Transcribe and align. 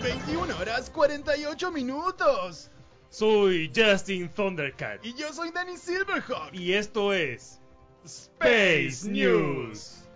21 0.00 0.50
horas 0.58 0.90
48 0.90 1.70
minutos. 1.70 2.70
Soy 3.10 3.70
Justin 3.74 4.28
Thundercat. 4.30 5.04
Y 5.04 5.14
yo 5.14 5.32
soy 5.32 5.50
Danny 5.50 5.76
Silverhawk. 5.76 6.54
Y 6.54 6.72
esto 6.72 7.12
es 7.12 7.60
Space 8.04 9.06
News. 9.06 10.08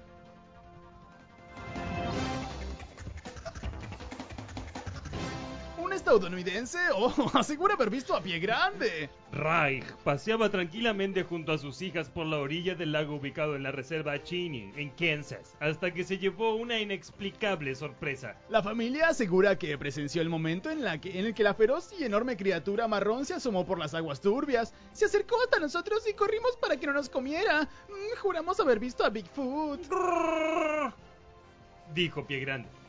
Estadounidense 6.04 6.78
oh, 6.94 7.30
asegura 7.32 7.74
haber 7.74 7.88
visto 7.88 8.14
a 8.14 8.20
pie 8.20 8.38
grande. 8.38 9.08
Reich 9.32 9.84
paseaba 10.04 10.50
tranquilamente 10.50 11.24
junto 11.24 11.52
a 11.52 11.58
sus 11.58 11.80
hijas 11.80 12.10
por 12.10 12.26
la 12.26 12.38
orilla 12.38 12.74
del 12.74 12.92
lago 12.92 13.16
ubicado 13.16 13.56
en 13.56 13.62
la 13.62 13.72
reserva 13.72 14.22
Cheney, 14.22 14.72
en 14.76 14.90
Kansas, 14.90 15.56
hasta 15.60 15.92
que 15.92 16.04
se 16.04 16.18
llevó 16.18 16.54
una 16.56 16.78
inexplicable 16.78 17.74
sorpresa. 17.74 18.36
La 18.50 18.62
familia 18.62 19.08
asegura 19.08 19.58
que 19.58 19.76
presenció 19.78 20.20
el 20.20 20.28
momento 20.28 20.70
en, 20.70 20.84
la 20.84 21.00
que, 21.00 21.18
en 21.18 21.26
el 21.26 21.34
que 21.34 21.42
la 21.42 21.54
feroz 21.54 21.90
y 21.98 22.04
enorme 22.04 22.36
criatura 22.36 22.86
marrón 22.86 23.24
se 23.24 23.34
asomó 23.34 23.64
por 23.64 23.78
las 23.78 23.94
aguas 23.94 24.20
turbias, 24.20 24.74
se 24.92 25.06
acercó 25.06 25.36
hasta 25.42 25.58
nosotros 25.58 26.06
y 26.08 26.12
corrimos 26.12 26.56
para 26.58 26.76
que 26.76 26.86
no 26.86 26.92
nos 26.92 27.08
comiera. 27.08 27.62
Mm, 27.62 28.18
juramos 28.20 28.60
haber 28.60 28.78
visto 28.78 29.04
a 29.04 29.10
Bigfoot. 29.10 29.80
Dijo 31.94 32.26
Pie 32.26 32.40
Grande. 32.40 32.83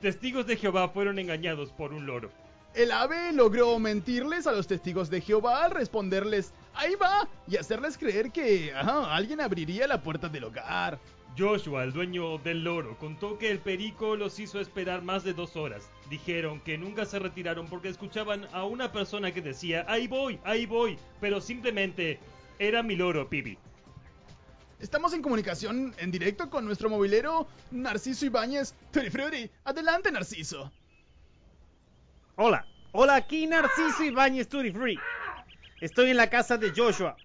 Testigos 0.00 0.46
de 0.46 0.56
Jehová 0.56 0.88
fueron 0.90 1.18
engañados 1.18 1.72
por 1.72 1.92
un 1.92 2.06
loro. 2.06 2.30
El 2.74 2.92
ave 2.92 3.32
logró 3.32 3.76
mentirles 3.80 4.46
a 4.46 4.52
los 4.52 4.68
testigos 4.68 5.10
de 5.10 5.20
Jehová 5.20 5.64
al 5.64 5.72
responderles, 5.72 6.52
ahí 6.74 6.94
va, 6.94 7.28
y 7.48 7.56
hacerles 7.56 7.98
creer 7.98 8.30
que 8.30 8.72
ajá, 8.72 9.12
alguien 9.12 9.40
abriría 9.40 9.88
la 9.88 10.00
puerta 10.00 10.28
del 10.28 10.44
hogar. 10.44 11.00
Joshua, 11.36 11.82
el 11.82 11.92
dueño 11.92 12.38
del 12.38 12.62
loro, 12.62 12.96
contó 12.98 13.38
que 13.38 13.50
el 13.50 13.58
perico 13.58 14.14
los 14.14 14.38
hizo 14.38 14.60
esperar 14.60 15.02
más 15.02 15.24
de 15.24 15.34
dos 15.34 15.56
horas. 15.56 15.90
Dijeron 16.08 16.60
que 16.60 16.78
nunca 16.78 17.04
se 17.04 17.18
retiraron 17.18 17.66
porque 17.66 17.88
escuchaban 17.88 18.46
a 18.52 18.64
una 18.64 18.92
persona 18.92 19.32
que 19.32 19.42
decía, 19.42 19.84
ahí 19.88 20.06
voy, 20.06 20.38
ahí 20.44 20.66
voy, 20.66 20.96
pero 21.20 21.40
simplemente 21.40 22.20
era 22.60 22.84
mi 22.84 22.94
loro, 22.94 23.28
Pibi. 23.28 23.58
Estamos 24.80 25.12
en 25.12 25.22
comunicación 25.22 25.92
en 25.98 26.10
directo 26.12 26.48
con 26.50 26.64
nuestro 26.64 26.88
movilero 26.88 27.48
Narciso 27.72 28.26
Ibáñez. 28.26 28.74
Tutti 28.92 29.10
Frutti, 29.10 29.50
adelante 29.64 30.12
Narciso. 30.12 30.70
Hola, 32.36 32.64
hola, 32.92 33.16
aquí 33.16 33.48
Narciso 33.48 34.04
Ibáñez 34.04 34.48
Tutti 34.48 34.70
Free. 34.70 34.96
Estoy 35.80 36.10
en 36.10 36.16
la 36.16 36.30
casa 36.30 36.56
de 36.58 36.70
Joshua. 36.70 37.16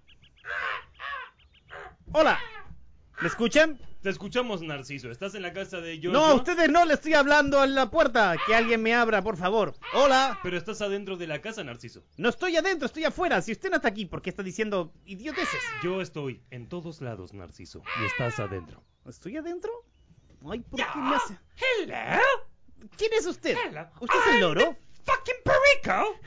Hola, 2.12 2.40
¿me 3.20 3.28
escuchan? 3.28 3.78
Te 4.04 4.10
escuchamos, 4.10 4.60
Narciso. 4.60 5.10
¿Estás 5.10 5.34
en 5.34 5.40
la 5.40 5.54
casa 5.54 5.80
de 5.80 5.96
Joshua? 5.96 6.12
No, 6.12 6.24
a 6.26 6.34
ustedes 6.34 6.68
no 6.68 6.84
le 6.84 6.92
estoy 6.92 7.14
hablando 7.14 7.58
a 7.58 7.66
la 7.66 7.90
puerta. 7.90 8.36
Que 8.46 8.54
alguien 8.54 8.82
me 8.82 8.94
abra, 8.94 9.22
por 9.22 9.38
favor. 9.38 9.72
Hola. 9.94 10.38
Pero 10.42 10.58
estás 10.58 10.82
adentro 10.82 11.16
de 11.16 11.26
la 11.26 11.40
casa, 11.40 11.64
Narciso. 11.64 12.04
No 12.18 12.28
estoy 12.28 12.54
adentro, 12.54 12.84
estoy 12.84 13.06
afuera. 13.06 13.40
Si 13.40 13.52
usted 13.52 13.70
no 13.70 13.76
está 13.76 13.88
aquí, 13.88 14.04
¿por 14.04 14.20
qué 14.20 14.28
está 14.28 14.42
diciendo 14.42 14.92
idioteces? 15.06 15.58
Yo 15.82 16.02
estoy 16.02 16.42
en 16.50 16.68
todos 16.68 17.00
lados, 17.00 17.32
Narciso. 17.32 17.82
Y 18.02 18.04
estás 18.04 18.38
adentro. 18.40 18.84
¿Estoy 19.08 19.38
adentro? 19.38 19.72
Ay, 20.50 20.60
¿por 20.60 20.78
qué 20.78 20.98
me 20.98 21.16
hace? 21.16 21.38
Hello. 21.56 22.20
¿Quién 22.98 23.10
es 23.14 23.24
usted? 23.24 23.56
Hello. 23.56 23.88
¿Usted 24.00 24.18
es 24.18 24.34
el 24.34 24.40
loro? 24.42 24.76
fucking 25.06 25.34
perico. 25.82 26.20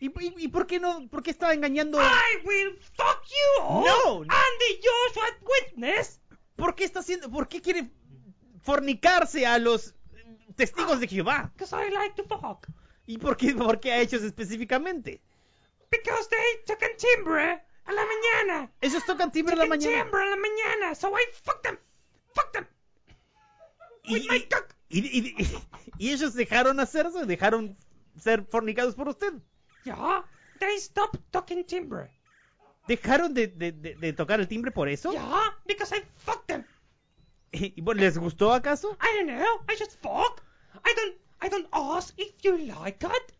¿Y, 0.00 0.06
y, 0.06 0.44
y 0.44 0.48
por 0.48 0.66
qué 0.66 0.80
no? 0.80 1.08
¿Por 1.08 1.22
qué 1.22 1.30
estaba 1.30 1.52
engañando? 1.52 2.00
I 2.00 2.46
will 2.46 2.78
fuck 2.96 3.22
you 3.26 3.62
all. 3.62 3.84
No. 3.84 4.20
And 4.22 4.30
the 4.30 4.80
Joshua 4.82 5.28
witness. 5.42 6.20
¿Por 6.56 6.74
qué 6.74 6.84
está 6.84 7.00
haciendo? 7.00 7.30
¿Por 7.30 7.48
qué 7.48 7.60
quiere 7.60 7.90
fornicarse 8.62 9.46
a 9.46 9.58
los 9.58 9.94
testigos 10.56 11.00
de 11.00 11.08
Jehová? 11.08 11.50
Because 11.54 11.74
I 11.74 11.90
like 11.90 12.14
to 12.22 12.24
fuck. 12.24 12.66
¿Y 13.06 13.18
por 13.18 13.36
qué, 13.36 13.54
por 13.54 13.80
qué 13.80 13.92
ha 13.92 13.98
hecho 14.00 14.16
eso 14.16 14.26
específicamente? 14.26 15.20
Because 15.90 16.28
they 16.28 16.64
took 16.66 16.82
a 16.82 16.96
timbre 16.96 17.62
a 17.84 17.92
la 17.92 18.02
mañana. 18.04 18.72
Ellos 18.80 19.04
tocan 19.04 19.30
timbre 19.30 19.54
a 19.54 19.58
la 19.58 19.64
a 19.64 19.66
mañana. 19.68 20.02
timbre 20.02 20.22
a 20.22 20.26
la 20.30 20.36
mañana. 20.36 20.94
So 20.94 21.08
I 21.16 21.22
fucked 21.42 21.62
them. 21.64 21.78
Fuck 22.34 22.52
them. 22.52 22.66
Y, 24.04 24.14
with 24.14 24.26
my 24.30 24.40
cock. 24.48 24.74
y- 24.88 25.00
y- 25.00 25.34
y- 25.38 25.58
y 25.98 26.12
ellos 26.12 26.34
dejaron 26.34 26.78
hacerse, 26.80 27.26
dejaron 27.26 27.76
ser 28.18 28.44
fornicados 28.46 28.94
por 28.94 29.08
usted. 29.08 29.34
Yeah. 29.84 30.24
They 30.60 30.78
stopped 30.78 31.20
talking 31.30 31.64
timbre. 31.64 32.10
¿Dejaron 32.86 33.32
de, 33.34 33.46
de- 33.48 33.72
de- 33.72 33.94
de 33.94 34.12
tocar 34.12 34.40
el 34.40 34.48
timbre 34.48 34.70
por 34.70 34.88
eso? 34.88 35.12
Yeah. 35.12 35.56
Because 35.66 35.94
I 35.96 36.02
fucked 36.16 36.46
them. 36.46 36.64
¿Y 37.52 37.80
bueno, 37.80 38.00
les 38.00 38.18
gustó 38.18 38.52
acaso? 38.52 38.96
I 39.00 39.16
don't 39.24 39.28
know. 39.38 39.64
I 39.68 39.76
just 39.78 39.96
fuck. 40.02 40.42
I 40.84 40.92
don't. 40.94 41.16
I 41.40 41.48
don't 41.48 41.68
ask 41.72 42.14
if 42.18 42.34
you 42.42 42.56
like 42.58 43.04
it. 43.04 43.32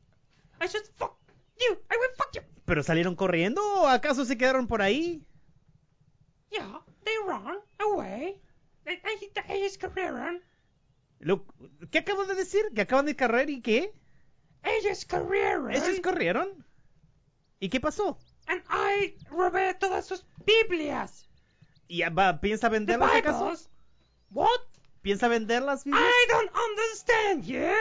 I 0.61 0.67
just 0.67 0.93
fuck 0.97 1.17
you. 1.59 1.77
I 1.91 1.97
will 1.99 2.15
fuck 2.17 2.35
you. 2.35 2.43
¿Pero 2.65 2.83
salieron 2.83 3.15
corriendo 3.17 3.61
o 3.63 3.87
acaso 3.87 4.25
se 4.25 4.37
quedaron 4.39 4.67
por 4.67 4.81
ahí? 4.81 5.23
Yeah, 6.51 6.81
they 7.05 7.15
run 7.27 7.59
away. 7.81 8.41
They, 8.85 9.01
they, 9.01 9.31
they. 9.35 10.41
Lo- 11.21 11.45
¿Qué 11.91 11.99
acabo 11.99 12.25
de 12.27 12.35
decir? 12.35 12.63
¿Que 12.75 12.83
acaban 12.83 13.07
de 13.07 13.17
correr 13.17 13.51
y 13.51 13.61
qué? 13.63 13.93
Ellos 14.63 15.05
career. 15.05 15.61
¿Ellos 15.71 16.01
corrieron? 16.03 16.65
¿Y 17.61 17.69
qué 17.69 17.81
pasó? 17.81 18.19
And 18.49 18.63
I 18.69 19.15
robé 19.31 19.75
todas 19.79 20.07
sus 20.07 20.25
Biblias. 20.45 21.29
¿Y 21.89 21.99
ya 21.99 22.11
va, 22.11 22.41
piensa 22.41 22.69
The 22.69 22.79
venderlas 22.79 23.15
acaso? 23.15 23.45
Bibles. 23.45 23.71
What? 24.31 24.61
¿Piensa 25.03 25.29
venderlas? 25.29 25.85
Biblias? 25.85 26.05
I 26.05 26.27
don't 26.29 26.51
understand 26.55 27.45
you. 27.45 27.75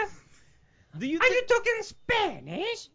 Do 0.98 1.06
you 1.06 1.20
Are 1.20 1.30
you 1.30 1.46
talking 1.48 1.82
Spanish? 1.82 2.90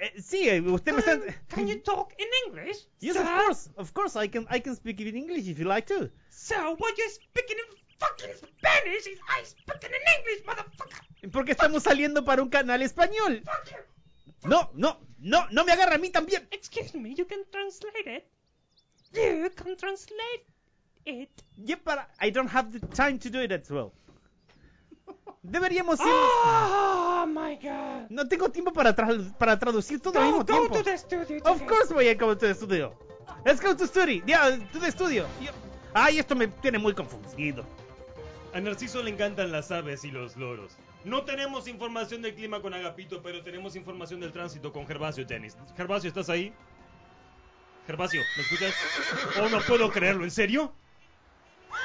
Eh, 0.00 0.20
sí, 0.20 0.48
eh, 0.48 0.60
usted 0.60 0.92
me 0.92 0.98
está... 0.98 1.18
Can, 1.48 1.66
you 1.66 1.80
talk 1.80 2.12
in 2.18 2.28
English? 2.46 2.86
Yes, 3.00 3.16
sir? 3.16 3.22
of 3.22 3.28
course. 3.28 3.70
Of 3.76 3.92
course, 3.94 4.16
I 4.16 4.28
can 4.28 4.46
I 4.50 4.60
can 4.60 4.76
speak 4.76 5.00
in 5.00 5.16
English 5.16 5.48
if 5.48 5.58
you 5.58 5.64
like 5.64 5.86
to. 5.86 6.10
So 6.28 6.76
what 6.76 6.98
you're 6.98 7.08
speaking 7.08 7.56
in 7.56 7.76
fucking 7.98 8.36
Spanish 8.36 9.06
is 9.06 9.18
I 9.28 9.42
speaking 9.44 9.90
in 9.90 10.02
English, 10.18 10.44
motherfucker. 10.44 11.32
Porque 11.32 11.52
estamos 11.52 11.82
saliendo 11.82 12.24
para 12.24 12.42
un 12.42 12.50
canal 12.50 12.82
español. 12.82 13.42
Fuck 13.42 13.72
you. 13.72 14.48
No, 14.48 14.70
no, 14.74 14.98
no, 15.18 15.46
no 15.50 15.64
me 15.64 15.72
agarra 15.72 15.94
a 15.96 15.98
mí 15.98 16.10
también. 16.10 16.46
Excuse 16.50 16.94
me, 16.96 17.14
you 17.14 17.26
can 17.26 17.44
translate 17.50 18.06
it. 18.06 18.24
You 19.14 19.50
can 19.54 19.76
translate 19.76 20.44
it. 21.04 21.30
Yeah, 21.56 21.76
but 21.84 21.98
I 22.20 22.30
don't 22.30 22.48
have 22.50 22.72
the 22.72 22.80
time 22.88 23.18
to 23.20 23.30
do 23.30 23.40
it 23.40 23.52
as 23.52 23.70
well. 23.70 23.92
Deberíamos 25.42 26.00
ir... 26.00 26.06
Oh 26.08 27.24
my 27.28 27.54
god. 27.56 28.10
No 28.10 28.26
tengo 28.28 28.48
tiempo 28.50 28.72
para, 28.72 28.94
tra- 28.94 29.38
para 29.38 29.56
traducir 29.58 30.00
todo 30.00 30.18
al 30.18 30.26
mismo 30.26 30.38
go 30.38 30.44
tiempo. 30.44 30.74
to 30.76 30.82
the 30.82 30.98
studio. 30.98 31.40
Of 31.44 31.64
course 31.66 31.92
voy 31.92 32.08
a 32.08 32.14
go 32.14 32.34
to 32.36 32.46
the 32.48 32.54
studio. 32.54 32.92
Let's 33.44 33.60
go 33.60 33.74
to 33.74 33.86
study. 33.86 34.22
Yeah, 34.26 34.58
to 34.72 34.78
the 34.80 34.90
studio. 34.90 35.26
Ay, 35.94 36.18
esto 36.18 36.34
me 36.34 36.48
tiene 36.48 36.78
muy 36.78 36.94
confundido. 36.94 37.64
A 38.52 38.60
Narciso 38.60 39.02
le 39.02 39.10
encantan 39.10 39.52
las 39.52 39.70
aves 39.70 40.04
y 40.04 40.10
los 40.10 40.36
loros. 40.36 40.72
No 41.06 41.22
tenemos 41.24 41.68
información 41.68 42.20
del 42.20 42.34
clima 42.34 42.60
con 42.60 42.74
Agapito, 42.74 43.22
pero 43.22 43.40
tenemos 43.44 43.76
información 43.76 44.18
del 44.18 44.32
tránsito 44.32 44.72
con 44.72 44.88
Gervasio 44.88 45.24
Janis. 45.28 45.56
Gervasio, 45.76 46.08
¿estás 46.08 46.28
ahí? 46.28 46.52
Gervasio, 47.86 48.20
¿me 48.36 48.42
escuchas? 48.42 48.74
Oh, 49.40 49.48
no 49.48 49.60
puedo 49.60 49.88
creerlo, 49.92 50.24
¿en 50.24 50.32
serio? 50.32 50.72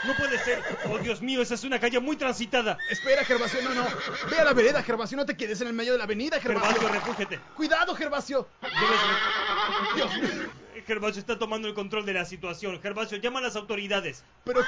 No 0.08 0.16
puede 0.16 0.40
ser. 0.40 0.60
Oh, 0.90 0.98
Dios 0.98 1.22
mío, 1.22 1.44
esa 1.44 1.54
es 1.54 1.64
una 1.64 1.80
calle 1.80 2.00
muy 2.00 2.16
transitada. 2.16 2.80
Espera, 2.90 3.24
Gervasio, 3.24 3.62
no, 3.62 3.76
no. 3.76 3.86
Ve 4.32 4.40
a 4.40 4.44
la 4.44 4.54
vereda, 4.54 4.82
Gervasio, 4.82 5.16
no 5.16 5.26
te 5.28 5.38
quedes 5.38 5.62
en 5.62 5.68
el 5.68 5.74
medio 5.74 5.92
de 5.92 6.00
la 6.00 6.06
avenida, 6.06 6.40
Gervasio. 6.40 6.72
Gervasio, 6.82 6.90
refúgete. 7.00 7.40
Cuidado, 7.56 7.94
Gervasio. 7.94 8.48
Debes- 8.60 9.96
Dios 9.96 10.16
mío. 10.18 10.50
Gervasio 10.88 11.20
está 11.20 11.38
tomando 11.38 11.68
el 11.68 11.76
control 11.76 12.08
de 12.08 12.14
la 12.14 12.26
situación. 12.26 12.82
Gervasio, 12.82 13.20
llama 13.20 13.38
a 13.38 13.44
las 13.44 13.56
autoridades. 13.56 14.24
Pero, 14.44 14.62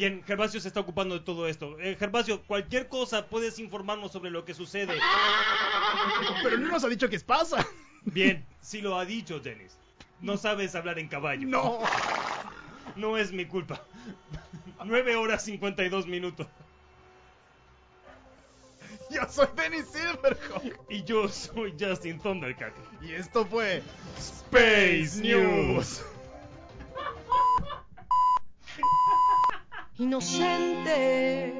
Bien, 0.00 0.24
Gervasio 0.26 0.58
se 0.62 0.68
está 0.68 0.80
ocupando 0.80 1.14
de 1.14 1.20
todo 1.20 1.46
esto. 1.46 1.78
Eh, 1.78 1.94
Gervasio, 1.98 2.40
cualquier 2.44 2.88
cosa 2.88 3.26
puedes 3.26 3.58
informarnos 3.58 4.10
sobre 4.10 4.30
lo 4.30 4.46
que 4.46 4.54
sucede. 4.54 4.98
pero 6.42 6.56
no 6.56 6.68
nos 6.68 6.82
ha 6.82 6.88
dicho 6.88 7.10
qué 7.10 7.20
pasa. 7.20 7.66
Bien, 8.06 8.46
sí 8.62 8.80
lo 8.80 8.98
ha 8.98 9.04
dicho, 9.04 9.42
Jennings. 9.44 9.76
No 10.22 10.38
sabes 10.38 10.74
hablar 10.74 10.98
en 10.98 11.08
caballo. 11.08 11.46
No. 11.46 11.80
No 12.96 13.18
es 13.18 13.30
mi 13.30 13.44
culpa. 13.44 13.84
9 14.82 15.16
horas 15.16 15.44
52 15.44 16.06
minutos. 16.06 16.46
Yo 19.10 19.28
soy 19.28 19.48
Dennis 19.54 19.84
Silverhawk. 19.92 20.80
Y 20.88 21.04
yo 21.04 21.28
soy 21.28 21.74
Justin 21.78 22.18
Thundercat. 22.18 22.72
Y 23.02 23.12
esto 23.12 23.44
fue 23.44 23.82
Space 24.16 25.20
News. 25.20 26.02
Inocente, 30.00 31.52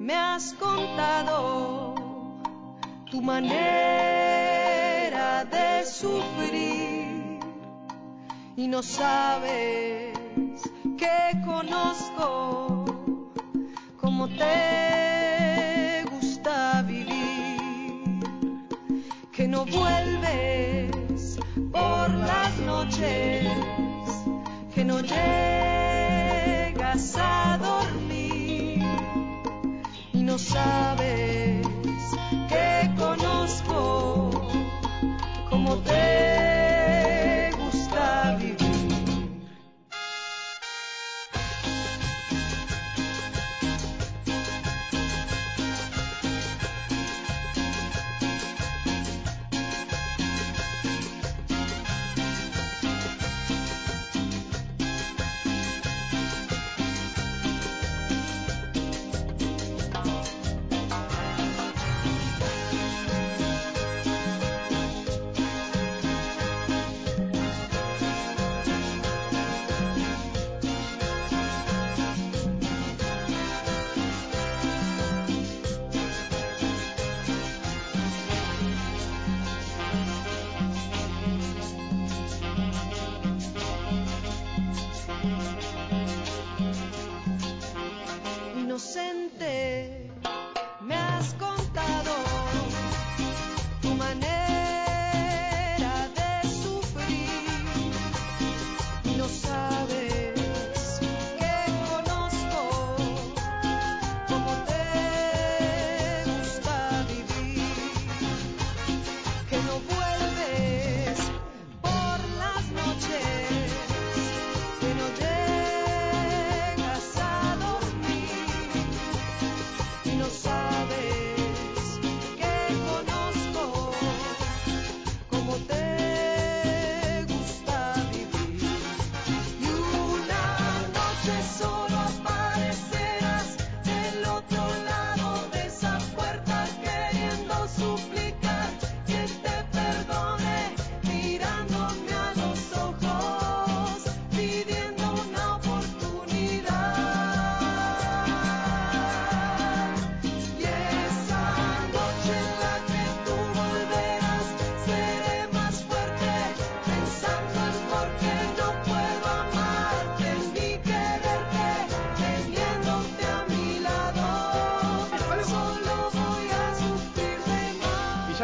me 0.00 0.12
has 0.12 0.52
contado 0.54 1.94
tu 3.08 3.22
manera 3.22 3.44
de 5.44 5.86
sufrir 5.86 7.38
y 8.56 8.66
no 8.66 8.82
sabes 8.82 10.18
que 10.98 11.40
conozco 11.46 12.86
cómo 14.00 14.26
te 14.26 16.04
gusta 16.10 16.82
vivir, 16.82 18.18
que 19.30 19.46
no 19.46 19.64
vuelves 19.64 21.38
por 21.70 22.10
las 22.10 22.58
noches, 22.66 23.46
que 24.74 24.84
no 24.84 24.98
llegas 25.02 26.09
a 26.92 27.56
dormir 27.56 28.82
y 30.12 30.22
no 30.24 30.36
sabes 30.38 31.64
que 32.48 32.90
conozco 32.98 34.30
cómo 35.48 35.76
te 35.76 36.69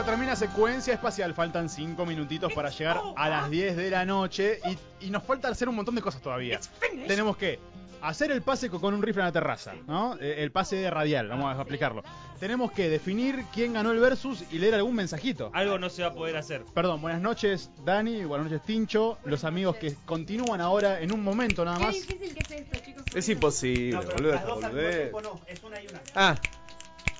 termina 0.06 0.36
secuencia 0.36 0.94
espacial. 0.94 1.34
Faltan 1.34 1.68
5 1.68 2.06
minutitos 2.06 2.52
para 2.52 2.70
llegar 2.70 3.00
a 3.16 3.28
las 3.28 3.50
10 3.50 3.76
de 3.76 3.90
la 3.90 4.04
noche. 4.04 4.60
Y, 5.00 5.06
y 5.06 5.10
nos 5.10 5.22
falta 5.22 5.48
hacer 5.48 5.68
un 5.68 5.74
montón 5.74 5.94
de 5.94 6.00
cosas 6.02 6.22
todavía. 6.22 6.60
Tenemos 7.06 7.36
que 7.36 7.58
hacer 8.02 8.30
el 8.30 8.42
pase 8.42 8.70
co- 8.70 8.80
con 8.80 8.94
un 8.94 9.02
rifle 9.02 9.22
en 9.22 9.26
la 9.26 9.32
terraza, 9.32 9.72
¿no? 9.86 10.16
Eh, 10.20 10.36
El 10.38 10.52
pase 10.52 10.88
radial, 10.90 11.28
vamos 11.28 11.54
a 11.56 11.60
explicarlo. 11.60 12.04
Tenemos 12.38 12.70
que 12.72 12.88
definir 12.88 13.44
quién 13.52 13.72
ganó 13.72 13.90
el 13.90 13.98
versus 13.98 14.44
y 14.52 14.58
leer 14.58 14.74
algún 14.74 14.94
mensajito. 14.94 15.50
Algo 15.54 15.78
no 15.78 15.88
se 15.90 16.02
va 16.02 16.08
a 16.08 16.12
poder 16.14 16.36
hacer. 16.36 16.62
Perdón, 16.74 17.00
buenas 17.00 17.20
noches 17.22 17.70
Dani, 17.84 18.24
buenas 18.24 18.50
noches 18.50 18.64
Tincho, 18.66 19.18
los 19.24 19.44
amigos 19.44 19.76
que 19.76 19.96
continúan 20.04 20.60
ahora 20.60 21.00
en 21.00 21.12
un 21.12 21.22
momento 21.24 21.64
nada 21.64 21.78
Qué 21.78 21.84
más. 21.84 21.94
difícil 21.94 22.34
que 22.34 22.40
es 22.54 22.60
esto, 22.60 22.78
chicos. 22.84 23.02
Es 23.14 23.28
imposible, 23.30 23.96
boludo. 24.14 24.32
las 24.34 24.44
dos 24.46 24.62
al 24.64 24.72
mismo 24.72 24.76
boludez. 24.76 24.96
tiempo 24.96 25.20
no, 25.22 25.40
es 25.48 25.62
una 25.64 25.82
y 25.82 25.86
una. 25.88 26.00
Ah, 26.14 26.36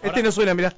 este 0.02 0.22
no 0.22 0.30
suena, 0.30 0.54
mirá. 0.54 0.74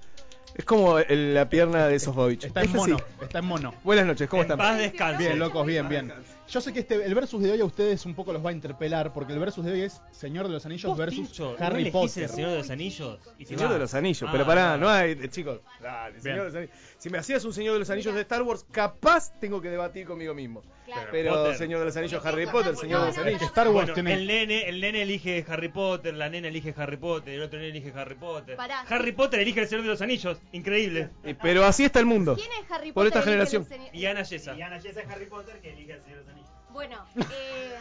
Es 0.59 0.64
como 0.64 0.98
el- 0.98 1.35
la 1.35 1.48
pierna 1.48 1.86
de 1.86 2.01
Sofovich. 2.01 2.44
Está 2.44 2.62
en 2.62 2.72
mono, 2.72 3.01
está 3.22 3.39
en 3.39 3.44
mono. 3.44 3.72
Buenas 3.85 4.05
noches, 4.06 4.28
¿cómo 4.28 4.43
en 4.43 4.47
están? 4.47 4.59
paz 4.59 4.76
descanse. 4.78 5.18
Bien, 5.22 5.39
locos, 5.39 5.64
bien, 5.64 5.89
bien. 5.89 6.12
Yo 6.49 6.61
sé 6.62 6.73
que 6.73 6.81
este, 6.81 6.95
el 7.05 7.15
versus 7.15 7.43
de 7.43 7.53
hoy 7.53 7.61
a 7.61 7.65
ustedes 7.65 8.07
un 8.07 8.15
poco 8.15 8.33
los 8.33 8.45
va 8.45 8.51
a 8.51 8.53
interpelar, 8.55 9.12
porque 9.12 9.35
el 9.35 9.39
versus 9.39 9.65
de 9.65 9.73
hoy 9.73 9.83
es 9.83 10.01
Señor 10.12 10.47
de 10.47 10.55
los 10.55 10.65
Anillos 10.65 10.97
versus 10.97 11.27
Tincho, 11.29 11.57
¿no 11.59 11.66
Harry 11.66 11.83
elegís 11.83 11.93
Potter. 11.93 12.23
el 12.25 12.29
Señor 12.31 12.51
de 12.53 12.57
los 12.59 12.70
Anillos? 12.70 13.19
Y 13.39 13.45
se 13.45 13.55
Señor 13.55 13.69
va. 13.70 13.73
de 13.75 13.79
los 13.81 13.95
Anillos, 13.95 14.25
Ah, 14.29 14.33
pero 14.33 14.47
pará, 14.47 14.77
no. 14.79 14.87
no 14.87 14.89
hay, 14.91 15.12
eh, 15.12 15.29
chicos. 15.29 15.61
Dale, 15.81 16.12
Bien. 16.12 16.23
Señor 16.23 16.39
de 16.39 16.45
los 16.47 16.55
Anillos. 16.55 16.75
Si 16.99 17.11
me 17.11 17.19
hacías 17.19 17.45
un 17.45 17.53
Señor 17.53 17.75
de 17.75 17.81
los 17.81 17.91
Anillos 17.91 18.15
de 18.15 18.20
Star 18.23 18.43
Wars, 18.43 18.65
capaz 18.73 19.39
tengo 19.39 19.61
que 19.61 19.69
debatir 19.69 20.07
conmigo 20.07 20.35
mismo. 20.35 20.62
Claro. 20.87 21.09
Pero 21.12 21.35
Potter. 21.35 21.57
Señor 21.59 21.81
de 21.81 21.85
los 21.85 21.97
Anillos, 21.99 22.25
Harry 22.25 22.47
Potter, 22.47 22.75
Señor 22.77 23.01
de 23.03 23.07
los 23.09 23.16
No, 23.16 23.23
no, 23.23 23.27
Anillos. 23.29 23.43
no, 23.43 23.47
Star 23.49 23.66
Wars 23.69 23.75
Bueno, 23.91 23.95
tiene... 23.95 24.15
el 24.15 24.27
nene, 24.27 24.69
el 24.70 24.81
nene 24.81 25.03
elige 25.03 25.45
Harry 25.47 25.69
Potter, 25.69 26.15
la 26.15 26.31
nena 26.31 26.49
elige 26.49 26.73
Harry 26.79 26.97
Potter, 26.97 27.35
el 27.35 27.43
otro 27.43 27.59
nene 27.59 27.73
elige 27.77 27.93
Harry 27.95 28.15
Potter. 28.15 28.57
Pará. 28.57 28.81
Harry 28.89 29.12
Potter 29.12 29.41
elige 29.41 29.61
el 29.61 29.69
Señor 29.69 29.83
de 29.85 29.91
los 29.91 30.01
Anillos, 30.01 30.39
increíble. 30.53 31.11
Eh, 31.25 31.37
Pero 31.43 31.66
así 31.66 31.85
está 31.85 32.01
el 32.01 32.07
mundo. 32.07 32.37
¿Quién 32.37 32.49
es 32.65 32.70
Harry 32.70 32.91
Potter? 32.91 32.95
Por 32.95 33.07
esta 33.07 33.19
el 33.19 33.25
generación. 33.27 33.66
Y 33.93 34.07
Ana 34.07 34.23
Yesa. 34.23 34.55
Y 34.57 34.62
Ana 34.62 34.81
Jess 34.81 34.97
es 34.97 35.07
Harry 35.11 35.27
Potter 35.27 35.61
que 35.61 35.75
elige 35.75 35.93
al 35.93 36.01
Señor 36.03 36.19
de 36.20 36.25
los 36.25 36.29
Anillos. 36.31 36.38
Bueno, 36.78 37.05
eh, 37.34 37.76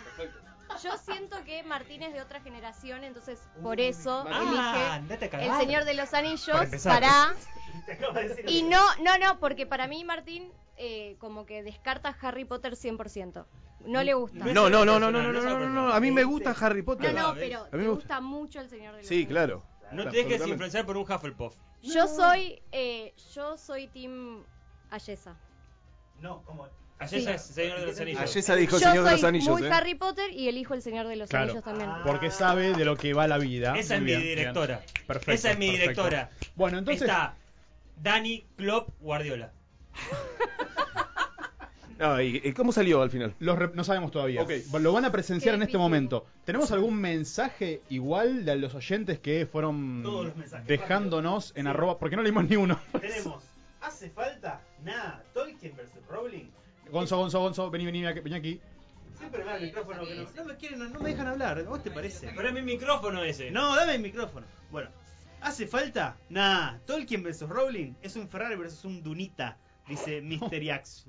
yo 0.82 0.98
siento 0.98 1.38
que 1.46 1.62
Martín 1.62 2.02
es 2.02 2.14
de 2.14 2.20
otra 2.20 2.42
generación, 2.42 3.04
entonces 3.04 3.40
por 3.62 3.80
eso 3.80 4.26
Ah, 4.28 5.00
elige 5.08 5.46
El. 5.46 5.52
Señor 5.60 5.86
de 5.86 5.94
los 5.94 6.16
Anillos 6.16 6.58
Para. 6.84 7.36
Y 8.48 8.64
no, 8.64 8.80
no, 9.04 9.20
no, 9.20 9.40
porque 9.40 9.68
para 9.68 9.88
mí 9.88 10.04
Martín 10.04 10.52
eh, 10.78 11.16
como 11.20 11.46
que 11.46 11.62
descarta 11.62 12.18
Harry 12.22 12.44
Potter 12.46 12.74
100%. 12.74 13.46
No 13.86 14.02
le 14.02 14.16
gusta. 14.16 14.44
No, 14.46 14.68
no, 14.68 14.84
no, 14.84 15.00
no, 15.00 15.12
no, 15.12 15.12
no, 15.12 15.32
no, 15.32 15.32
no, 15.32 15.42
no, 15.42 15.58
personal. 15.60 15.92
A 15.92 16.00
mí 16.00 16.10
me 16.10 16.24
gusta 16.24 16.56
Harry 16.60 16.80
No, 16.80 16.86
Potter. 16.86 17.14
no, 17.14 17.36
¿ves? 17.36 17.44
pero 17.48 17.60
A 17.60 17.64
mí 17.66 17.70
te 17.70 17.78
me 17.78 17.90
gusta 17.90 18.20
mucho 18.20 18.62
El 18.62 18.70
Señor 18.70 18.94
de 18.96 19.02
los 19.02 19.08
Sí, 19.08 19.14
Anillos. 19.14 19.30
claro. 19.30 19.64
No 19.92 20.10
te 20.10 20.24
dejes 20.24 20.48
influenciar 20.48 20.88
por 20.88 20.98
un 20.98 21.04
Hufflepuff. 21.04 21.56
Yo 21.84 22.08
soy, 22.08 22.64
eh, 22.72 23.14
yo 23.36 23.58
soy 23.58 23.90
Team 23.90 24.44
Ayesa. 24.90 25.38
No, 26.20 26.42
como. 26.42 26.68
Ayesa 27.00 27.30
Sí. 27.32 27.36
es 27.36 27.42
Señor 27.44 27.80
de 27.80 27.86
los 27.88 28.00
Anillos. 28.00 28.22
Ayesa 28.22 28.56
dijo 28.56 28.72
Yo 28.74 28.80
Señor 28.80 29.06
de 29.06 29.12
los 29.12 29.20
soy 29.22 29.30
Anillos, 29.30 29.60
muy 29.60 29.68
¿eh? 29.68 29.72
Harry 29.72 29.96
Potter 29.96 30.32
y 30.32 30.48
elijo 30.48 30.74
El 30.74 30.82
Señor 30.82 31.08
de 31.08 31.16
los 31.16 31.30
Claro. 31.30 31.46
Anillos 31.46 31.64
también. 31.64 31.90
Porque 32.06 32.32
sabe 32.32 32.74
de 32.74 32.86
lo 32.86 32.98
que 32.98 33.14
va 33.14 33.28
la 33.28 33.38
vida. 33.38 33.78
Esa 33.78 33.96
es 33.96 34.02
mi 34.02 34.08
bien. 34.08 34.22
directora. 34.22 34.82
Perfecto, 35.06 35.32
Esa 35.32 35.52
es 35.52 35.58
mi 35.60 35.68
perfecto. 35.72 36.04
directora. 36.04 36.30
Bueno, 36.56 36.80
entonces... 36.80 37.04
Está 37.04 37.36
Dani 38.02 38.46
Klopp 38.56 38.90
Guardiola. 39.00 39.52
No, 42.00 42.22
¿y, 42.22 42.40
y 42.44 42.54
cómo 42.54 42.72
salió 42.72 43.02
al 43.02 43.10
final? 43.10 43.34
Los 43.40 43.74
no 43.74 43.84
sabemos 43.84 44.12
todavía. 44.12 44.44
Ok. 44.44 44.52
Lo 44.80 44.94
van 44.94 45.06
a 45.06 45.12
presenciar 45.12 45.54
Qué 45.54 45.56
en 45.56 45.62
este 45.64 45.70
difícil. 45.72 45.80
momento. 45.80 46.28
¿Tenemos 46.46 46.72
algún 46.72 46.94
mensaje 47.02 47.82
igual 47.90 48.46
de 48.46 48.56
los 48.56 48.76
oyentes 48.76 49.18
que 49.18 49.48
fueron 49.52 50.04
Todos 50.04 50.26
los 50.28 50.36
mensajes, 50.36 50.68
dejándonos 50.68 51.54
en 51.56 51.64
Sí. 51.64 51.70
arroba? 51.70 51.98
Porque 51.98 52.16
no 52.16 52.22
leímos 52.22 52.48
ni 52.48 52.56
uno. 52.56 52.80
Tenemos. 53.02 53.44
¿Hace 53.82 54.12
falta? 54.12 54.62
Nada. 54.84 55.24
Tolkien 55.34 55.76
versus 55.76 56.06
Rowling. 56.08 56.46
Gonzo, 56.92 57.18
Gonzo, 57.18 57.40
Gonzo, 57.40 57.70
vení, 57.72 57.86
vení, 57.86 58.04
vení 58.04 58.36
aquí. 58.36 58.62
Siempre 59.18 59.44
me 59.44 59.50
da 59.52 59.58
el 59.58 59.64
micrófono 59.64 60.06
que 60.06 60.16
no. 60.16 60.24
No 60.36 60.46
me 60.46 60.56
quieren, 60.58 60.80
no 60.92 61.00
me 61.00 61.10
dejan 61.10 61.28
hablar. 61.28 61.58
¿A 61.60 61.64
vos 61.64 61.82
te 61.84 61.92
parece? 61.92 62.32
Pero 62.36 62.48
es 62.50 62.54
mi 62.54 62.62
micrófono 62.62 63.24
ese. 63.24 63.50
No, 63.52 63.76
dame 63.76 63.96
el 63.96 64.02
micrófono. 64.02 64.46
Bueno, 64.72 64.90
¿hace 65.42 65.66
falta? 65.68 66.18
Nah, 66.30 66.78
Tolkien 66.86 67.24
versus 67.24 67.50
Rowling 67.50 67.94
es 68.02 68.16
un 68.16 68.28
Ferrari 68.30 68.56
versus 68.56 68.86
un 68.86 69.02
Dunita, 69.02 69.58
dice 69.88 70.22
Mr. 70.24 70.72
Ax. 70.72 71.06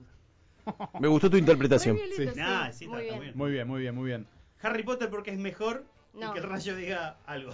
Me 1.01 1.09
gustó 1.09 1.31
tu 1.31 1.37
interpretación. 1.37 1.97
Muy 1.97 2.07
violento, 2.09 2.33
Sí. 2.33 2.39
sí. 2.39 2.41
Nah, 2.41 2.71
sí, 2.73 2.85
está- 2.85 2.95
muy 2.97 3.03
está 3.05 3.15
bien. 3.15 3.21
bien. 3.23 3.37
Muy 3.37 3.51
bien, 3.53 3.69
muy 3.69 3.81
bien, 3.83 3.95
muy 3.95 4.07
bien. 4.07 4.27
Harry 4.63 4.83
Potter 4.83 5.09
porque 5.11 5.31
es 5.31 5.39
mejor 5.39 5.85
y 6.15 6.33
que 6.33 6.39
el 6.39 6.45
rayo 6.45 6.77
diga 6.77 7.17
algo. 7.27 7.53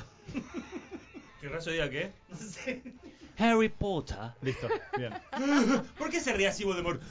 ¿Que 1.41 1.49
Rayo 1.49 1.73
diga 1.73 1.91
qué? 1.91 2.13
No 2.31 2.37
sé. 2.37 2.83
Harry 3.39 3.69
Potter. 3.69 4.33
Listo, 4.43 4.69
bien. 4.97 5.13
¿Por 5.99 6.11
qué 6.11 6.21
se 6.21 6.33
ríe 6.33 6.49
así 6.49 6.65
Voldemort? 6.65 7.03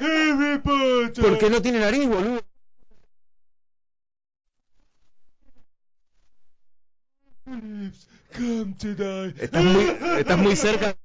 Harry 0.00 0.58
Potter. 0.58 1.24
Porque 1.24 1.50
no 1.50 1.60
tiene 1.60 1.80
nariz, 1.80 2.08
boludo. 2.08 2.40
Come 8.32 8.74
to 8.78 8.94
die. 8.94 9.34
Estás 9.42 9.64
muy, 9.64 9.84
estás 10.18 10.38
muy 10.38 10.56
cerca. 10.56 10.96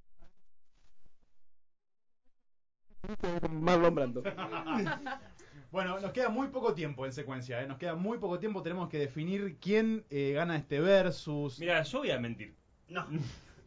Marlon 3.49 3.95
Brando. 3.95 4.23
Bueno, 5.75 5.99
nos 5.99 6.13
queda 6.13 6.29
muy 6.29 6.47
poco 6.47 6.73
tiempo 6.73 7.05
en 7.05 7.11
secuencia, 7.11 7.61
¿eh? 7.61 7.67
Nos 7.67 7.77
queda 7.77 7.95
muy 7.95 8.17
poco 8.17 8.39
tiempo. 8.39 8.63
Tenemos 8.63 8.87
que 8.87 8.97
definir 8.97 9.57
quién 9.59 10.05
eh, 10.09 10.31
gana 10.33 10.55
este 10.55 10.79
versus. 10.79 11.59
Mira, 11.59 11.83
yo 11.83 11.99
voy 11.99 12.11
a 12.11 12.17
mentir. 12.17 12.55
No, 12.87 13.05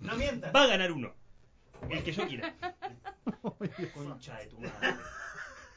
no 0.00 0.16
mientas. 0.16 0.50
Va 0.54 0.62
a 0.62 0.66
ganar 0.68 0.90
uno. 0.90 1.12
El 1.90 2.02
que 2.02 2.12
yo 2.12 2.26
quiera. 2.26 2.54
Concha 3.94 4.38
de 4.38 4.46
tu 4.46 4.58
madre. 4.58 4.96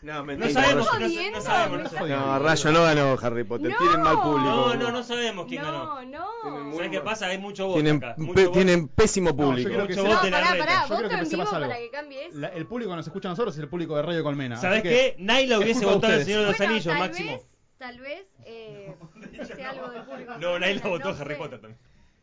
No, 0.01 0.23
No 0.25 0.49
sabemos, 0.49 0.85
no, 0.87 0.91
Jodiendo, 0.99 1.37
no 1.39 1.45
sabemos, 1.45 1.83
no 1.83 1.89
sabemos. 1.89 2.25
No, 2.25 2.39
Rayo 2.39 2.71
no 2.71 2.83
ganó 2.83 3.17
Harry 3.21 3.43
Potter. 3.43 3.69
No. 3.69 3.77
Tienen 3.77 4.01
mal 4.01 4.19
público. 4.21 4.49
No, 4.49 4.75
no, 4.75 4.91
no 4.91 5.03
sabemos 5.03 5.45
quién 5.47 5.61
ganó. 5.61 6.01
No, 6.03 6.05
no. 6.05 6.73
¿Sabes 6.75 6.89
qué 6.89 7.01
pasa? 7.01 7.27
Hay 7.27 7.37
mucho 7.37 7.67
voto 7.67 7.81
Tienen, 7.83 7.97
acá. 7.97 8.15
Mucho 8.17 8.51
tienen 8.51 8.87
pésimo 8.87 9.29
yo 9.29 9.35
público. 9.37 9.69
creo 9.69 9.87
que 9.87 9.93
Mucho 9.95 10.01
sí. 10.01 10.07
voto 10.07 10.17
No, 10.17 10.23
de 10.25 10.31
la 10.31 10.37
pará, 10.39 10.57
pará. 10.57 10.81
Yo 10.87 10.95
Voto 10.95 11.01
que 11.09 11.35
para 11.37 11.89
cambie 11.91 12.25
eso. 12.25 12.37
La- 12.39 12.47
el 12.47 12.65
público 12.65 12.89
que 12.89 12.95
nos 12.95 13.05
escucha 13.05 13.27
a 13.27 13.31
nosotros 13.33 13.55
es 13.55 13.61
el 13.61 13.69
público 13.69 13.95
de 13.95 14.01
Radio 14.01 14.23
Colmena. 14.23 14.57
¿Sabes 14.57 14.79
así 14.79 14.89
que- 14.89 14.89
qué? 14.89 15.15
Naila 15.19 15.57
es 15.57 15.61
hubiese 15.63 15.85
votado 15.85 16.13
al. 16.13 16.25
Señor 16.25 16.41
de 16.41 16.47
los 16.47 16.57
Bueno, 16.57 16.71
Anillos, 16.73 16.93
tal 16.93 16.99
máximo. 16.99 17.31
Vez, 17.31 17.45
tal 17.77 17.99
vez 17.99 18.25
eh, 18.45 18.95
sea 19.55 19.69
algo 19.69 19.89
del 19.91 20.01
público. 20.03 20.33
No, 20.39 20.57
Naila 20.59 20.81
votó 20.89 21.09
a 21.09 21.13
No 21.13 21.19
Harry. 21.21 21.35
Potter 21.35 21.61
también. 21.61 21.79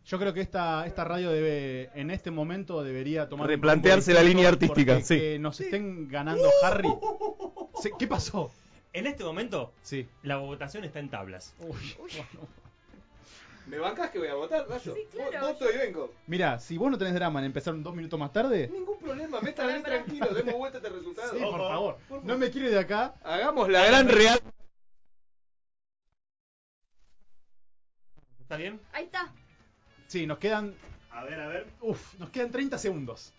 Yo 0.08 0.18
creo 0.18 0.32
que 0.32 0.40
esta, 0.40 0.86
esta 0.86 1.04
radio 1.04 1.30
debe, 1.30 1.90
en 1.94 2.10
este 2.10 2.30
momento 2.30 2.82
debería 2.82 3.28
tomar 3.28 3.44
un 3.44 3.50
Replantearse 3.50 4.14
la 4.14 4.22
línea 4.22 4.48
artística, 4.48 4.94
porque 4.94 5.04
sí. 5.06 5.18
Que 5.18 5.38
nos 5.38 5.60
estén 5.60 6.08
ganando 6.08 6.48
Harry. 6.62 6.88
Sí, 7.82 7.90
¿Qué 7.98 8.06
pasó? 8.06 8.50
En 8.94 9.06
este 9.06 9.22
momento, 9.22 9.74
Sí. 9.82 10.08
la 10.22 10.38
votación 10.38 10.84
está 10.84 10.98
en 10.98 11.10
tablas. 11.10 11.54
Uy, 11.58 11.94
bueno. 11.98 12.48
¿Me 13.66 13.78
bancas 13.78 14.08
que 14.10 14.18
voy 14.18 14.28
a 14.28 14.34
votar, 14.34 14.66
Rayo? 14.66 14.94
Sí, 14.94 15.02
claro. 15.12 15.48
Voto 15.48 15.70
y 15.70 15.76
vengo. 15.76 16.10
Mira, 16.26 16.58
si 16.58 16.78
vos 16.78 16.90
no 16.90 16.96
tenés 16.96 17.12
drama 17.12 17.40
en 17.40 17.44
empezar 17.44 17.74
dos 17.82 17.94
minutos 17.94 18.18
más 18.18 18.32
tarde, 18.32 18.70
Ningún 18.72 18.98
problema, 18.98 19.42
métale 19.42 19.72
Pará, 19.72 19.82
pará. 19.82 20.04
tranquilo, 20.04 20.28
demos 20.34 20.54
vuelta 20.54 20.78
este 20.78 20.88
resultado. 20.88 21.32
sí, 21.36 21.44
por 21.44 21.58
favor. 21.60 21.98
No 22.24 22.38
me 22.38 22.50
quiere 22.50 22.70
de 22.70 22.78
acá. 22.78 23.14
Hagamos 23.22 23.68
la 23.68 23.84
gran 23.84 24.08
real. 24.08 24.40
¿Está 28.40 28.56
bien? 28.56 28.80
Ahí 28.94 29.04
está. 29.04 29.30
Sí, 30.08 30.26
nos 30.26 30.38
quedan. 30.38 30.74
A 31.10 31.22
ver, 31.22 31.38
a 31.38 31.46
ver. 31.46 31.66
Uf, 31.82 32.14
nos 32.18 32.30
quedan 32.30 32.50
30 32.50 32.78
segundos. 32.78 33.32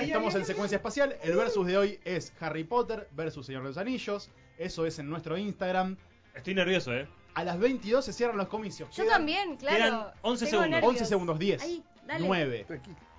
Estamos 0.00 0.34
en 0.34 0.46
secuencia 0.46 0.76
espacial. 0.76 1.16
El 1.22 1.32
uh-huh. 1.32 1.38
versus 1.38 1.66
de 1.66 1.76
hoy 1.76 2.00
es 2.04 2.32
Harry 2.40 2.64
Potter 2.64 3.08
versus 3.12 3.46
Señor 3.46 3.62
de 3.62 3.68
los 3.68 3.78
Anillos. 3.78 4.30
Eso 4.58 4.86
es 4.86 4.98
en 4.98 5.10
nuestro 5.10 5.36
Instagram. 5.36 5.96
Estoy 6.34 6.54
nervioso, 6.54 6.94
eh. 6.94 7.06
A 7.34 7.44
las 7.44 7.58
22 7.58 8.02
se 8.04 8.14
cierran 8.14 8.38
los 8.38 8.48
comicios. 8.48 8.88
Yo 8.96 9.06
también, 9.06 9.56
claro. 9.56 9.76
Quedan 9.76 10.06
11 10.22 10.46
segundos. 10.46 10.70
Nervios. 10.70 10.90
11 10.92 11.04
segundos, 11.04 11.38
10. 11.38 11.62
Ahí, 11.62 11.84
dale. 12.06 12.66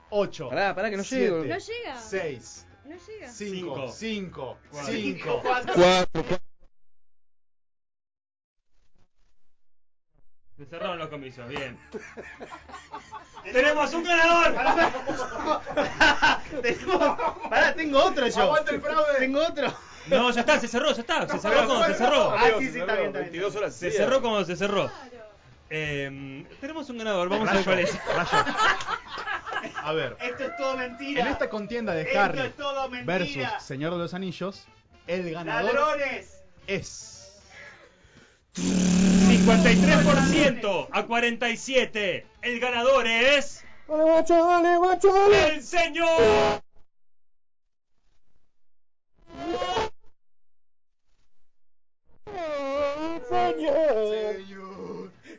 8. 0.10 0.50
Pará, 0.50 0.74
pará, 0.74 0.90
que 0.90 0.98
no 0.98 1.04
llego. 1.04 1.38
No 1.38 1.58
llega. 1.58 2.00
6. 2.00 2.68
No 2.86 2.96
llega. 2.96 3.30
5, 3.30 3.88
5, 3.90 4.58
4, 4.72 5.32
4, 5.32 5.74
4. 5.76 6.47
Se 10.58 10.66
cerraron 10.66 10.98
los 10.98 11.10
comicios, 11.10 11.48
bien. 11.50 11.78
¡Tenemos 13.52 13.94
un 13.94 14.04
ganador! 14.04 14.56
Tengo, 16.62 17.00
pará, 17.50 17.74
tengo 17.76 18.04
otro 18.04 18.28
yo. 18.28 18.42
Aguanta 18.42 18.72
el 18.72 18.82
fraude. 18.82 19.20
Tengo 19.20 19.46
otro. 19.46 19.74
No, 20.08 20.32
ya 20.32 20.42
está, 20.42 20.60
se 20.60 20.68
cerró, 20.68 20.92
ya 20.94 21.02
está. 21.02 21.28
Se 21.28 21.38
cerró 21.38 21.68
cuando 21.68 21.86
se 21.86 21.94
cerró. 21.96 22.32
Ah, 22.32 22.46
sí, 22.58 22.72
sí, 22.72 22.80
está 22.80 22.96
bien, 22.96 23.08
está 23.08 23.20
bien. 23.20 23.32
22 23.32 23.56
horas. 23.56 23.76
Se 23.76 23.92
cerró 23.92 24.22
cuando 24.22 24.44
se 24.46 24.56
cerró. 24.56 24.90
Eh, 25.70 26.46
tenemos 26.62 26.90
un 26.90 26.98
ganador, 26.98 27.30
vamos 27.30 27.50
a 27.50 27.54
ver 27.54 27.64
cuál 27.66 27.80
es. 27.80 27.98
A 29.84 29.92
ver, 29.94 30.18
Esto 30.22 30.44
es 30.46 30.58
todo 30.58 30.78
mentira. 30.78 31.22
en 31.22 31.28
esta 31.28 31.50
contienda 31.50 31.94
de 31.94 32.04
Esto 32.04 32.20
Harry 32.20 32.40
es 32.40 32.56
todo 32.56 32.90
mentira. 32.90 33.18
versus 33.20 33.64
Señor 33.64 33.92
de 33.94 33.98
los 34.00 34.14
Anillos, 34.14 34.66
el 35.08 35.32
ganador 35.32 35.74
Ladrones. 35.74 36.42
es. 36.68 37.14
53% 39.48 40.90
a 40.92 41.06
47. 41.06 42.26
El 42.42 42.60
ganador 42.60 43.08
es. 43.08 43.64
El 43.88 45.64
señor. 45.64 46.62
Señor, 53.30 54.27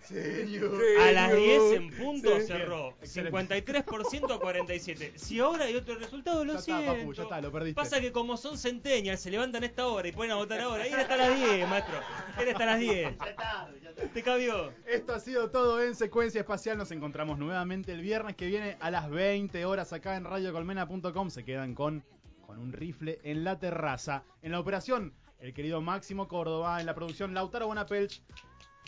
señor. 0.09 0.81
A 1.01 1.13
las 1.13 1.35
10 1.35 1.73
en 1.75 1.91
punto 1.91 2.41
cerró. 2.41 2.95
Excelente. 3.01 3.57
53% 3.57 4.35
a 4.35 4.39
47. 4.39 5.13
Si 5.17 5.39
ahora 5.41 5.65
hay 5.67 5.77
otro 5.77 5.95
resultado, 5.97 6.45
lo 6.45 6.55
Ya 6.55 6.59
está, 6.59 6.79
siento. 6.79 6.95
papu, 6.97 7.13
ya 7.15 7.23
está, 7.25 7.41
lo 7.41 7.53
perdiste. 7.53 7.75
Pasa 7.81 8.01
que 8.01 8.13
como 8.13 8.37
son 8.37 8.59
centenias, 8.59 9.21
se 9.21 9.31
levantan 9.31 9.63
a 9.63 9.67
esta 9.67 9.87
hora 9.87 10.09
y 10.09 10.13
a 10.13 10.35
votar 10.35 10.61
ahora. 10.61 10.87
Era 10.87 11.03
hasta 11.03 11.17
las 11.17 11.37
10, 11.39 11.69
maestro. 11.69 11.95
Era 12.41 12.53
hasta 12.53 12.67
las 12.67 12.81
10. 12.81 13.19
Ya 13.19 13.27
está, 13.27 13.71
ya 13.83 13.91
está. 13.91 14.03
Te 14.09 14.23
cabió. 14.23 14.73
Esto 14.87 15.15
ha 15.15 15.21
sido 15.21 15.51
todo 15.51 15.83
en 15.83 15.95
Secuencia 15.95 16.41
Espacial. 16.41 16.79
Nos 16.79 16.91
encontramos 16.91 17.39
nuevamente 17.39 17.93
el 17.93 18.01
viernes 18.01 18.37
que 18.37 18.47
viene 18.47 18.77
a 18.81 18.91
las 18.91 19.11
20 19.11 19.65
horas 19.65 19.93
acá 19.93 20.17
en 20.17 20.25
radiocolmena.com. 20.25 21.31
Se 21.31 21.45
quedan 21.45 21.75
con, 21.75 22.05
con 22.47 22.59
un 22.59 22.73
rifle 22.73 23.19
en 23.23 23.45
la 23.45 23.59
terraza. 23.59 24.25
En 24.43 24.53
la 24.53 24.61
operación, 24.61 25.15
el 25.41 25.53
querido 25.55 25.81
Máximo 25.81 26.29
Córdoba. 26.29 26.81
En 26.81 26.87
la 26.87 26.95
producción, 26.95 27.35
Lautaro 27.35 27.67
Bonapelch. 27.67 28.23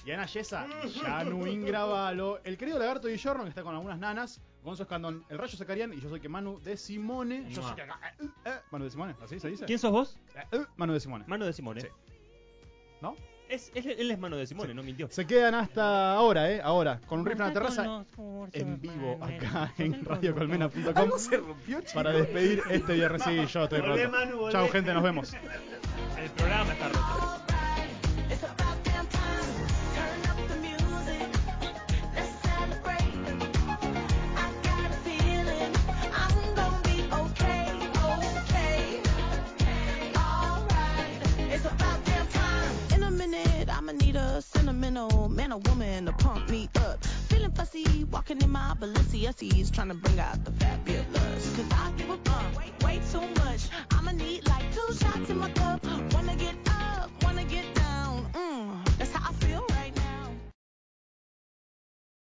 Diana 0.04 0.26
Yesa, 0.26 0.66
Yanu 1.02 1.46
Ingravalo, 1.46 2.40
el 2.44 2.56
querido 2.56 2.78
Lagarto 2.78 3.06
Di 3.08 3.16
Giorno, 3.18 3.42
que 3.44 3.50
está 3.50 3.62
con 3.62 3.74
algunas 3.74 3.98
nanas, 3.98 4.40
Gonzo 4.62 4.82
Escandón, 4.84 5.24
el 5.28 5.38
Rayo 5.38 5.56
Zacarián 5.56 5.92
y 5.92 6.00
yo 6.00 6.08
soy 6.08 6.20
que 6.20 6.28
Manu 6.28 6.58
de 6.60 6.76
Simone. 6.76 7.46
Yo 7.50 7.62
soy 7.62 7.74
que 7.74 7.82
acá, 7.82 8.00
eh, 8.20 8.26
eh, 8.46 8.58
Manu 8.70 8.84
de 8.84 8.90
Simone, 8.90 9.14
¿así 9.22 9.38
se 9.38 9.48
dice? 9.48 9.64
¿Quién 9.66 9.78
sos 9.78 9.90
vos? 9.90 10.18
Eh, 10.34 10.42
eh, 10.52 10.64
Manu 10.76 10.92
de 10.94 11.00
Simone. 11.00 11.24
Mano 11.28 11.44
de 11.44 11.52
Simone. 11.52 11.82
Sí. 11.82 11.88
¿No? 13.02 13.14
Es, 13.48 13.72
él, 13.74 13.90
él 13.98 14.10
es 14.12 14.18
mano 14.18 14.36
de 14.36 14.46
Simone, 14.46 14.72
no 14.74 14.82
mintió. 14.84 15.08
Se 15.10 15.26
quedan 15.26 15.56
hasta 15.56 16.12
ahora, 16.14 16.52
¿eh? 16.52 16.60
Ahora, 16.62 17.00
con 17.08 17.18
un 17.18 17.26
rifle 17.26 17.42
en 17.42 17.48
la 17.48 17.52
terraza 17.52 18.04
en 18.52 18.80
vivo 18.80 19.18
acá 19.20 19.74
en 19.78 20.04
radiocolmena.com 20.04 21.18
Se 21.18 21.36
rompió, 21.36 21.80
chico. 21.80 21.94
para 21.94 22.12
despedir 22.12 22.62
este 22.70 22.92
viernes. 22.94 23.22
Sí, 23.24 23.34
yo 23.46 23.64
estoy 23.64 23.80
Volvé, 23.80 24.04
roto. 24.04 24.16
Manu, 24.16 24.36
volvé. 24.38 24.52
Chao, 24.52 24.68
gente, 24.68 24.94
nos 24.94 25.02
vemos. 25.02 25.34
El 26.16 26.30
programa 26.30 26.72
está 26.74 26.88
roto. 26.90 27.29
A 44.40 44.42
sentimental 44.42 45.28
man 45.28 45.52
or 45.52 45.58
woman 45.68 46.06
to 46.06 46.12
pump 46.12 46.48
me 46.48 46.66
up. 46.76 47.04
Feeling 47.28 47.52
fussy, 47.52 48.04
walking 48.04 48.40
in 48.40 48.50
my 48.50 48.74
Balenciennes, 48.80 49.70
trying 49.70 49.88
to 49.88 49.94
bring 49.94 50.18
out 50.18 50.42
the 50.46 50.52
fabulous. 50.52 51.56
Cause 51.56 51.66
I 51.72 51.92
give 51.98 52.08
a 52.08 52.16
fuck 52.24 52.56
way, 52.56 52.72
way 52.82 53.00
too 53.12 53.26
much. 53.44 53.68
I'ma 53.90 54.12
need 54.12 54.48
like 54.48 54.64
two 54.74 54.94
shots 54.94 55.28
in 55.28 55.36
my 55.36 55.50
cup. 55.50 55.89